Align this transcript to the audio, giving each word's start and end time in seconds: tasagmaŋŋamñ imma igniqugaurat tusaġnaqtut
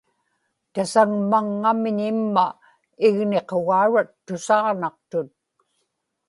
tasagmaŋŋamñ 0.73 1.99
imma 2.09 2.45
igniqugaurat 3.07 4.09
tusaġnaqtut 4.25 5.29